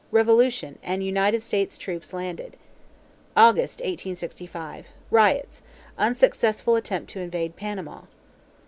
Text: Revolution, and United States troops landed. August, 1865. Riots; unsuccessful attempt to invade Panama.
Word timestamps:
Revolution, 0.09 0.79
and 0.81 1.03
United 1.03 1.43
States 1.43 1.77
troops 1.77 2.11
landed. 2.11 2.57
August, 3.37 3.81
1865. 3.81 4.87
Riots; 5.11 5.61
unsuccessful 5.95 6.75
attempt 6.75 7.11
to 7.11 7.19
invade 7.19 7.55
Panama. 7.55 7.99